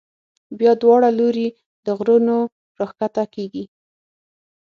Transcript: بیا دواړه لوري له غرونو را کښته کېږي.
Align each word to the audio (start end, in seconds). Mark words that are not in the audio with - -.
بیا 0.59 0.71
دواړه 0.81 1.09
لوري 1.19 1.47
له 1.85 1.91
غرونو 1.97 2.37
را 2.79 2.87
کښته 2.97 3.23
کېږي. 3.33 3.63